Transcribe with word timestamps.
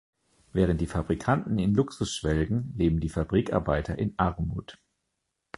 Während 0.51 0.81
die 0.81 0.87
Fabrikanten 0.87 1.59
in 1.59 1.75
Luxus 1.75 2.11
schwelgen, 2.15 2.73
leben 2.75 2.99
die 2.99 3.09
Fabrikarbeiter 3.09 3.99
in 3.99 4.15
Armut. 4.17 4.79